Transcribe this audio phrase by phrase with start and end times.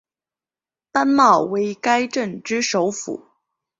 [0.91, 3.23] 班茂为该镇之首府。